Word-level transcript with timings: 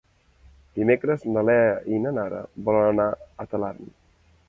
Dimecres 0.79 1.27
na 1.35 1.45
Lea 1.51 1.69
i 1.93 2.01
na 2.07 2.17
Nara 2.17 2.43
voldrien 2.65 2.93
anar 3.07 3.33
a 3.47 3.51
Talarn. 3.53 3.97